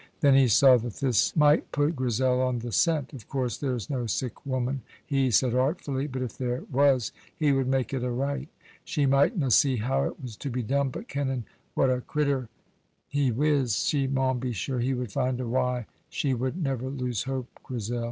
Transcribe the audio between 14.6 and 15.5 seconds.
he would find a